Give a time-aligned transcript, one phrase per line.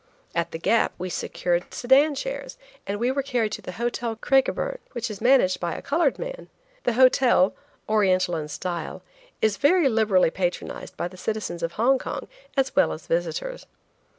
[0.33, 2.57] At the Gap we secured sedan chairs,
[2.87, 6.49] and were carried to the Hotel Craigiburn, which is managed by a colored man.
[6.85, 12.27] The hotel–Oriental in style–is very liberally patronized by the citizens of Hong Kong,
[12.57, 13.67] as well as visitors.